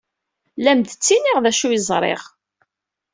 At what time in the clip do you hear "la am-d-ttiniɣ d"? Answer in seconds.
0.63-1.45